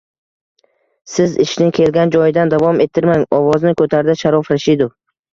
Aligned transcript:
—Siz 1.15 1.35
ishni 1.43 1.67
kelgan 1.79 2.13
joyidan 2.15 2.51
davom 2.53 2.81
ettirmang!— 2.85 3.25
ovozini 3.41 3.75
ko‘tardi 3.83 4.15
Sharof 4.23 4.49
Rashidov. 4.53 4.91